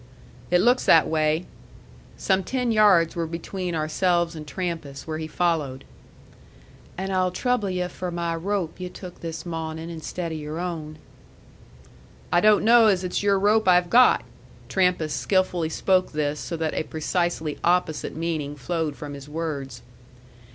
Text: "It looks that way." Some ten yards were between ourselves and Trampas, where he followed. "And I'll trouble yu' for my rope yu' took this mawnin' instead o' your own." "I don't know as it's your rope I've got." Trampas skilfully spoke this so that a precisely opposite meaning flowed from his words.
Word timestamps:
"It 0.49 0.61
looks 0.61 0.83
that 0.85 1.07
way." 1.07 1.45
Some 2.17 2.43
ten 2.43 2.71
yards 2.71 3.15
were 3.15 3.27
between 3.27 3.75
ourselves 3.75 4.35
and 4.35 4.47
Trampas, 4.47 5.05
where 5.05 5.19
he 5.19 5.27
followed. 5.27 5.83
"And 6.97 7.13
I'll 7.13 7.29
trouble 7.29 7.69
yu' 7.69 7.87
for 7.87 8.09
my 8.09 8.35
rope 8.35 8.79
yu' 8.79 8.89
took 8.89 9.19
this 9.21 9.45
mawnin' 9.45 9.91
instead 9.91 10.31
o' 10.31 10.35
your 10.35 10.57
own." 10.59 10.97
"I 12.31 12.41
don't 12.41 12.63
know 12.65 12.87
as 12.87 13.03
it's 13.03 13.21
your 13.21 13.37
rope 13.37 13.67
I've 13.67 13.91
got." 13.91 14.23
Trampas 14.69 15.13
skilfully 15.13 15.69
spoke 15.69 16.13
this 16.13 16.39
so 16.39 16.57
that 16.57 16.73
a 16.73 16.81
precisely 16.81 17.59
opposite 17.63 18.15
meaning 18.15 18.55
flowed 18.55 18.95
from 18.95 19.13
his 19.13 19.29
words. 19.29 19.83